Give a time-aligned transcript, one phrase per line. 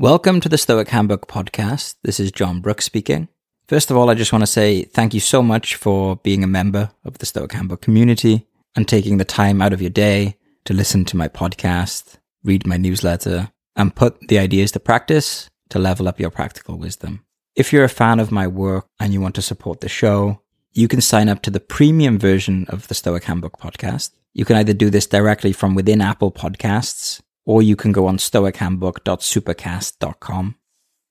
[0.00, 1.96] Welcome to the Stoic Handbook podcast.
[2.02, 3.28] This is Jon Brooks speaking.
[3.68, 6.46] First of all, I just want to say thank you so much for being a
[6.46, 10.72] member of the Stoic Handbook community and taking the time out of your day to
[10.72, 16.08] listen to my podcast, read my newsletter, and put the ideas to practice to level
[16.08, 17.22] up your practical wisdom.
[17.54, 20.40] If you're a fan of my work and you want to support the show,
[20.72, 24.12] you can sign up to the premium version of the Stoic Handbook podcast.
[24.32, 27.20] You can either do this directly from within Apple Podcasts
[27.50, 30.54] or you can go on stoichandbook.supercast.com.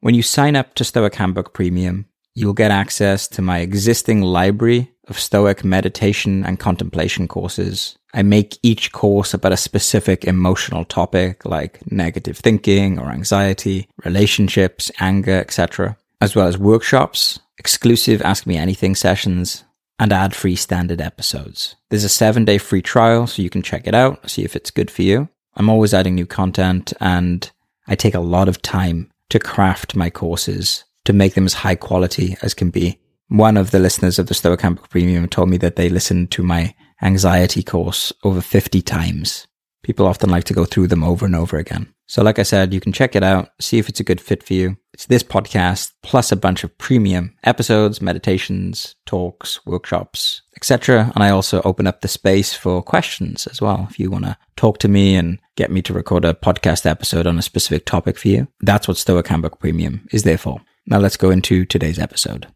[0.00, 4.90] When you sign up to Stoic Handbook Premium, you'll get access to my existing library
[5.08, 7.98] of Stoic meditation and contemplation courses.
[8.14, 14.90] I make each course about a specific emotional topic like negative thinking or anxiety, relationships,
[15.00, 19.64] anger, etc., as well as workshops, exclusive Ask Me Anything sessions,
[19.98, 21.76] and ad free standard episodes.
[21.90, 24.70] There's a seven day free trial, so you can check it out, see if it's
[24.70, 25.28] good for you.
[25.56, 27.50] I'm always adding new content and
[27.86, 31.74] I take a lot of time to craft my courses to make them as high
[31.74, 32.98] quality as can be.
[33.28, 36.42] One of the listeners of the Stoic Handbook Premium told me that they listened to
[36.42, 39.46] my anxiety course over 50 times.
[39.82, 41.92] People often like to go through them over and over again.
[42.06, 44.42] So, like I said, you can check it out, see if it's a good fit
[44.42, 44.76] for you.
[44.92, 51.10] It's this podcast plus a bunch of premium episodes, meditations, talks, workshops, etc.
[51.14, 53.86] And I also open up the space for questions as well.
[53.90, 57.26] If you want to talk to me and get me to record a podcast episode
[57.26, 60.60] on a specific topic for you, that's what Stoic Handbook Premium is there for.
[60.86, 62.46] Now, let's go into today's episode.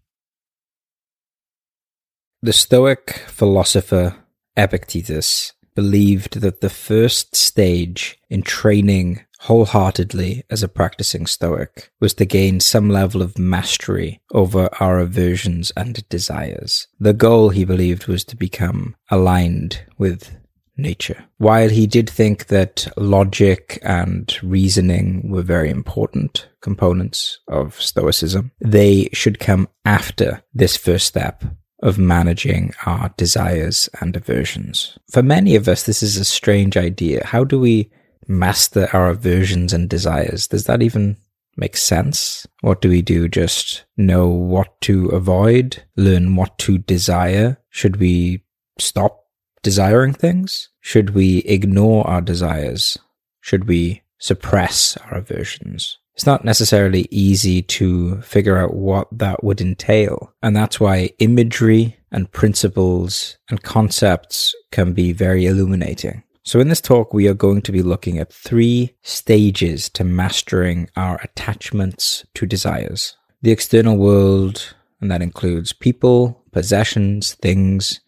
[2.42, 4.16] The Stoic philosopher
[4.56, 12.24] Epictetus believed that the first stage in training wholeheartedly as a practicing Stoic was to
[12.24, 16.88] gain some level of mastery over our aversions and desires.
[16.98, 20.34] The goal, he believed, was to become aligned with
[20.77, 21.24] nature.
[21.38, 29.08] While he did think that logic and reasoning were very important components of Stoicism, they
[29.12, 31.44] should come after this first step
[31.82, 34.98] of managing our desires and aversions.
[35.10, 37.25] For many of us, this is a strange idea.
[37.25, 37.91] How do we
[38.26, 40.47] master our aversions and desires?
[40.48, 41.16] Does that even
[41.56, 42.47] make sense?
[42.60, 43.28] What do we do?
[43.28, 47.59] Just know what to avoid, learn what to desire?
[47.70, 48.42] Should we
[48.78, 49.25] stop
[49.62, 50.70] desiring things?
[50.81, 52.98] Should we ignore our desires?
[53.41, 55.98] Should we suppress our aversions?
[56.16, 60.32] It's not necessarily easy to figure out what that would entail.
[60.43, 66.22] And that's why imagery and principles and concepts can be very illuminating.
[66.43, 70.88] So in this talk, we are going to be looking at three stages to mastering
[70.97, 73.15] our attachments to desires.
[73.43, 78.00] The external world, and that includes people, possessions, things,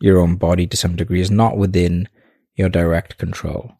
[0.00, 2.08] your own body to some degree is not within
[2.54, 3.72] your direct control.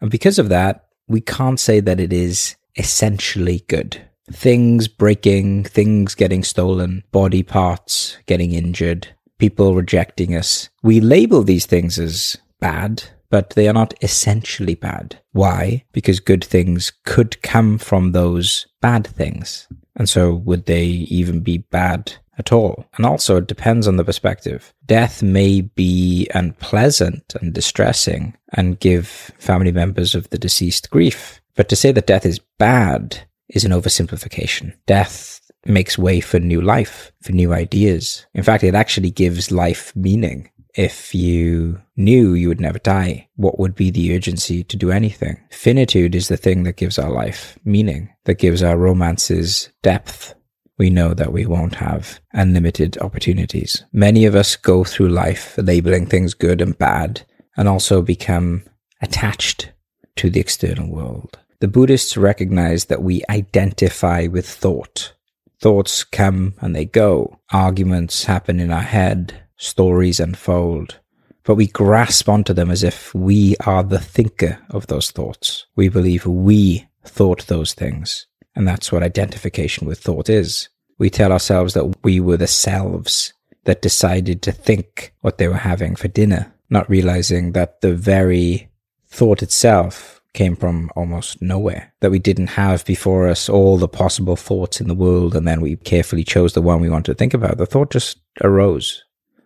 [0.00, 4.00] And because of that, we can't say that it is essentially good.
[4.30, 9.08] Things breaking, things getting stolen, body parts getting injured,
[9.38, 10.68] people rejecting us.
[10.82, 15.20] We label these things as bad, but they are not essentially bad.
[15.32, 15.84] Why?
[15.92, 19.68] Because good things could come from those bad things.
[19.96, 22.86] And so would they even be bad at all?
[22.96, 24.72] And also it depends on the perspective.
[24.86, 29.08] Death may be unpleasant and distressing and give
[29.38, 31.40] family members of the deceased grief.
[31.58, 34.74] But to say that death is bad is an oversimplification.
[34.86, 38.24] Death makes way for new life, for new ideas.
[38.32, 40.50] In fact, it actually gives life meaning.
[40.76, 45.40] If you knew you would never die, what would be the urgency to do anything?
[45.50, 50.36] Finitude is the thing that gives our life meaning, that gives our romances depth.
[50.78, 53.82] We know that we won't have unlimited opportunities.
[53.92, 57.26] Many of us go through life labeling things good and bad
[57.56, 58.62] and also become
[59.02, 59.72] attached
[60.14, 61.36] to the external world.
[61.60, 65.12] The Buddhists recognize that we identify with thought.
[65.60, 67.40] Thoughts come and they go.
[67.50, 69.42] Arguments happen in our head.
[69.56, 71.00] Stories unfold.
[71.42, 75.66] But we grasp onto them as if we are the thinker of those thoughts.
[75.74, 78.26] We believe we thought those things.
[78.54, 80.68] And that's what identification with thought is.
[80.98, 83.32] We tell ourselves that we were the selves
[83.64, 88.68] that decided to think what they were having for dinner, not realizing that the very
[89.08, 94.36] thought itself came from almost nowhere, that we didn't have before us all the possible
[94.36, 97.34] thoughts in the world, and then we carefully chose the one we wanted to think
[97.34, 97.58] about.
[97.58, 99.04] The thought just arose,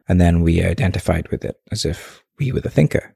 [0.09, 3.15] and then we identified with it as if we were the thinker.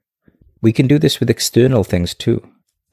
[0.61, 2.47] We can do this with external things too.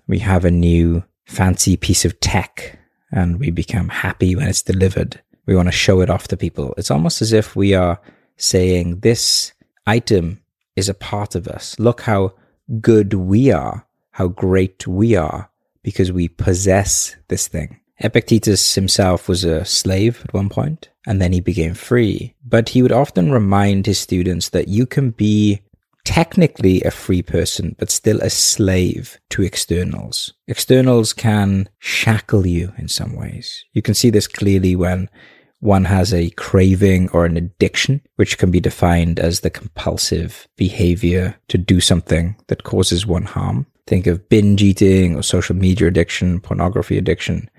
[0.07, 2.79] We have a new fancy piece of tech,
[3.11, 5.21] and we become happy when it's delivered.
[5.47, 6.75] We want to show it off to people.
[6.77, 8.01] It's almost as if we are
[8.37, 9.53] saying, This
[9.87, 10.43] item
[10.77, 11.79] is a part of us.
[11.79, 12.35] Look how
[12.81, 15.51] good we are how great we are
[15.83, 17.81] because we possess this thing.
[17.99, 22.35] Epictetus himself was a slave at one point, and then he became free.
[22.45, 25.63] But he would often remind his students that you can be
[26.05, 30.33] technically a free person, but still a slave to externals.
[30.47, 33.65] Externals can shackle you in some ways.
[33.73, 35.11] You can see this clearly when
[35.59, 41.35] one has a craving or an addiction, which can be defined as the compulsive behavior
[41.49, 43.67] to do something that causes one harm.
[43.87, 47.51] Think of binge eating or social media addiction, pornography addiction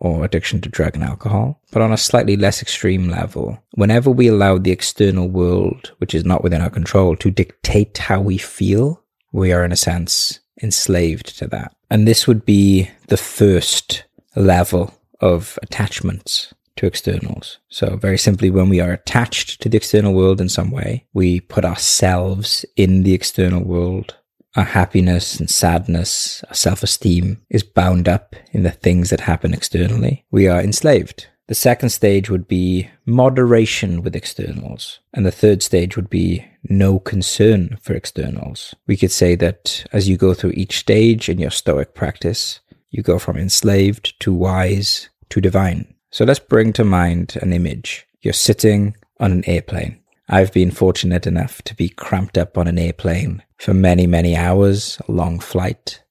[0.00, 1.60] or addiction to drug and alcohol.
[1.70, 6.24] But on a slightly less extreme level, whenever we allow the external world, which is
[6.24, 11.38] not within our control, to dictate how we feel, we are in a sense enslaved
[11.38, 11.74] to that.
[11.88, 14.04] And this would be the first
[14.34, 17.58] level of attachments to externals.
[17.68, 21.40] So very simply, when we are attached to the external world in some way, we
[21.40, 24.16] put ourselves in the external world
[24.56, 29.54] our happiness and sadness, our self esteem is bound up in the things that happen
[29.54, 30.24] externally.
[30.30, 31.28] We are enslaved.
[31.48, 35.00] The second stage would be moderation with externals.
[35.12, 38.74] And the third stage would be no concern for externals.
[38.86, 42.60] We could say that as you go through each stage in your Stoic practice,
[42.90, 45.94] you go from enslaved to wise to divine.
[46.10, 48.06] So let's bring to mind an image.
[48.20, 49.98] You're sitting on an airplane.
[50.28, 54.98] I've been fortunate enough to be cramped up on an airplane for many, many hours,
[55.08, 56.02] a long flight.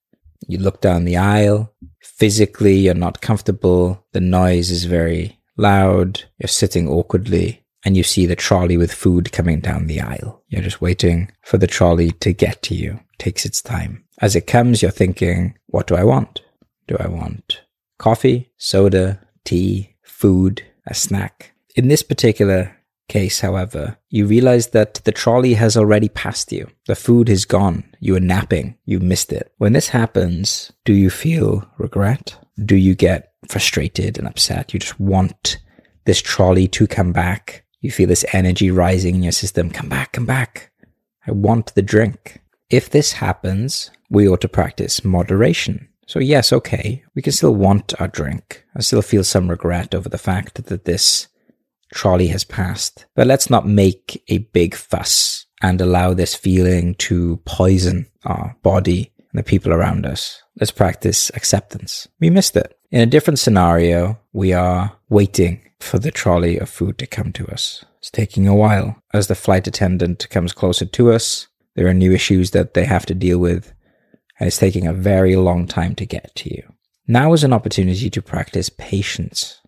[0.48, 1.74] You look down the aisle.
[2.02, 4.06] Physically, you're not comfortable.
[4.14, 6.24] The noise is very loud.
[6.40, 10.42] You're sitting awkwardly and you see the trolley with food coming down the aisle.
[10.48, 13.02] You're just waiting for the trolley to get to you.
[13.14, 14.06] It takes its time.
[14.22, 16.42] As it comes, you're thinking, what do I want?
[16.88, 17.62] Do I want
[17.98, 21.52] coffee, soda, tea, food, a snack?
[21.76, 22.78] In this particular
[23.12, 26.68] case, however, you realize that the trolley has already passed you.
[26.88, 27.84] The food is gone.
[28.00, 28.78] You were napping.
[28.86, 29.52] You missed it.
[29.58, 32.38] When this happens, do you feel regret?
[32.64, 34.74] Do you get frustrated and upset?
[34.74, 35.58] You just want
[36.06, 37.66] this trolley to come back.
[37.82, 39.70] You feel this energy rising in your system.
[39.70, 40.72] Come back, come back.
[41.28, 42.40] I want the drink.
[42.70, 45.90] If this happens, we ought to practice moderation.
[46.08, 48.66] So yes, okay, we can still want our drink.
[48.74, 51.28] I still feel some regret over the fact that this
[51.94, 53.06] trolley has passed.
[53.16, 59.12] But let's not make a big fuss and allow this feeling to poison our body
[59.18, 60.42] and the people around us.
[60.60, 62.08] Let's practice acceptance.
[62.20, 62.78] We missed it.
[62.90, 67.48] In a different scenario, we are waiting for the trolley of food to come to
[67.48, 67.86] us.
[68.00, 69.02] It's taking a while.
[69.14, 73.06] As the flight attendant comes closer to us, there are new issues that they have
[73.06, 73.74] to deal with,
[74.40, 76.64] and it's taking a very long time to get to you.
[77.08, 79.62] Now is an opportunity to practice patience.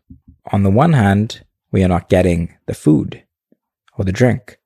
[0.51, 1.43] On the one hand,
[1.73, 3.23] we are not getting the food
[3.97, 4.57] or the drink.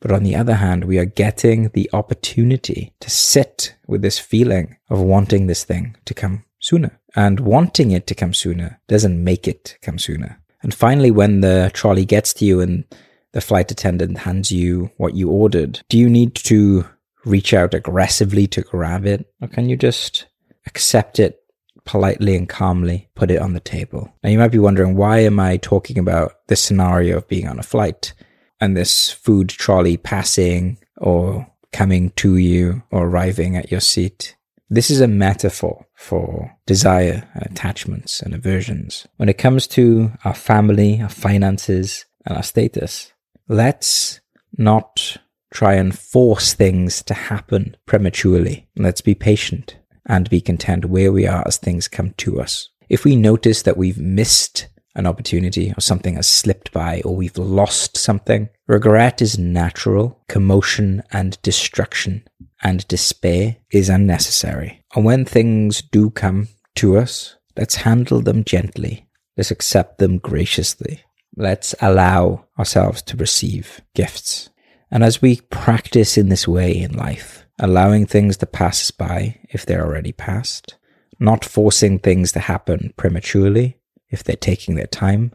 [0.00, 4.76] But on the other hand, we are getting the opportunity to sit with this feeling
[4.88, 7.00] of wanting this thing to come sooner.
[7.16, 10.40] And wanting it to come sooner doesn't make it come sooner.
[10.62, 12.84] And finally, when the trolley gets to you and
[13.32, 16.86] the flight attendant hands you what you ordered, do you need to
[17.24, 19.26] reach out aggressively to grab it?
[19.40, 20.26] Or can you just
[20.66, 21.43] accept it
[21.84, 24.12] politely and calmly put it on the table.
[24.22, 27.58] Now you might be wondering, why am I talking about this scenario of being on
[27.58, 28.14] a flight
[28.60, 34.36] and this food trolley passing or coming to you or arriving at your seat?
[34.70, 39.06] This is a metaphor for desire and attachments and aversions.
[39.16, 43.12] When it comes to our family, our finances, and our status,
[43.48, 44.20] let's
[44.56, 45.18] not
[45.52, 48.66] try and force things to happen prematurely.
[48.76, 52.68] Let's be patient and be content where we are as things come to us.
[52.88, 57.36] If we notice that we've missed an opportunity or something has slipped by or we've
[57.36, 62.24] lost something, regret is natural, commotion and destruction
[62.62, 64.82] and despair is unnecessary.
[64.94, 69.08] And when things do come to us, let's handle them gently.
[69.36, 71.02] Let's accept them graciously.
[71.36, 74.50] Let's allow ourselves to receive gifts.
[74.90, 79.64] And as we practice in this way in life, allowing things to pass by if
[79.64, 80.76] they're already past,
[81.18, 83.78] not forcing things to happen prematurely
[84.10, 85.32] if they're taking their time,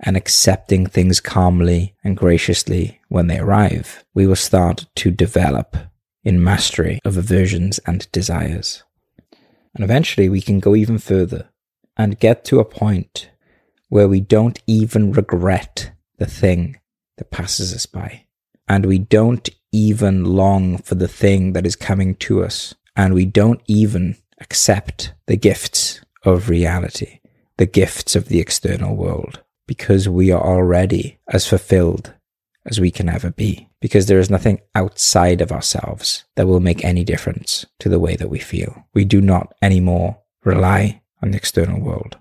[0.00, 5.76] and accepting things calmly and graciously when they arrive, we will start to develop
[6.24, 8.82] in mastery of aversions and desires.
[9.74, 11.50] And eventually we can go even further
[11.96, 13.30] and get to a point
[13.88, 16.80] where we don't even regret the thing
[17.18, 18.24] that passes us by.
[18.68, 23.24] And we don't even long for the thing that is coming to us, and we
[23.24, 27.20] don't even accept the gifts of reality,
[27.56, 32.14] the gifts of the external world, because we are already as fulfilled
[32.66, 36.84] as we can ever be, because there is nothing outside of ourselves that will make
[36.84, 38.86] any difference to the way that we feel.
[38.92, 42.18] We do not anymore rely on the external world.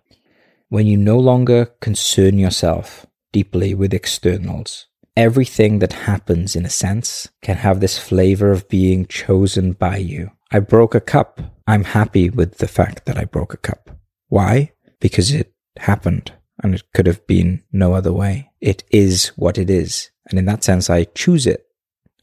[0.69, 7.29] When you no longer concern yourself deeply with externals, everything that happens, in a sense,
[7.41, 10.31] can have this flavor of being chosen by you.
[10.51, 11.39] I broke a cup.
[11.67, 13.91] I'm happy with the fact that I broke a cup.
[14.27, 14.71] Why?
[14.99, 18.49] Because it happened and it could have been no other way.
[18.59, 20.09] It is what it is.
[20.29, 21.65] And in that sense, I choose it.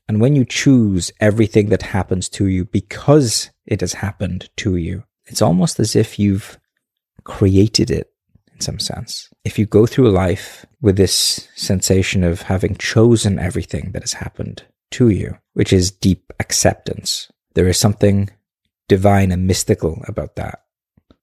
[0.09, 5.05] And when you choose everything that happens to you because it has happened to you,
[5.27, 6.59] it's almost as if you've
[7.25, 8.13] created it
[8.57, 9.29] in some sense.
[9.45, 14.65] If you go through life with this sensation of having chosen everything that has happened
[14.93, 18.31] to you, which is deep acceptance, there is something
[18.89, 20.63] divine and mystical about that.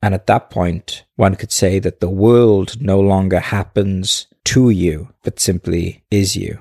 [0.01, 5.09] And at that point, one could say that the world no longer happens to you,
[5.23, 6.59] but simply is you.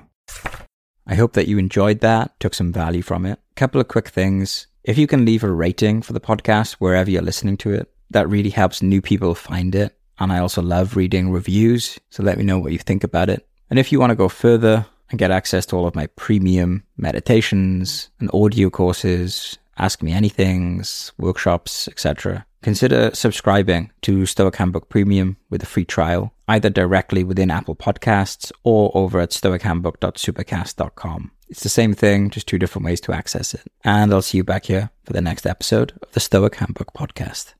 [1.05, 3.39] I hope that you enjoyed that, took some value from it.
[3.55, 4.67] Couple of quick things.
[4.83, 8.29] If you can leave a rating for the podcast wherever you're listening to it, that
[8.29, 9.97] really helps new people find it.
[10.19, 13.47] And I also love reading reviews, so let me know what you think about it.
[13.69, 16.83] And if you want to go further and get access to all of my premium
[16.97, 25.37] meditations and audio courses, ask me anythings, workshops, etc., consider subscribing to Stoic Handbook Premium
[25.49, 31.31] with a free trial, either directly within Apple Podcasts or over at stoichandbook.supercast.com.
[31.49, 33.63] It's the same thing, just two different ways to access it.
[33.83, 37.53] And I'll see you back here for the next episode of the Stoic Handbook Podcast.